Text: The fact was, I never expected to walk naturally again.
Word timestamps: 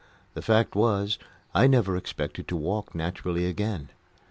The 0.33 0.41
fact 0.41 0.73
was, 0.75 1.19
I 1.53 1.67
never 1.67 1.95
expected 1.95 2.47
to 2.47 2.55
walk 2.55 2.95
naturally 2.95 3.45
again. 3.45 3.89